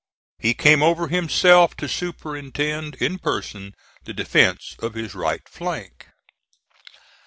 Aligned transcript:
He 0.39 0.55
came 0.55 0.81
over 0.81 1.09
himself 1.09 1.75
to 1.77 1.87
superintend 1.87 2.95
in 2.95 3.19
person 3.19 3.75
the 4.03 4.13
defence 4.15 4.75
of 4.79 4.95
his 4.95 5.13
right 5.13 5.47
flank. 5.47 6.07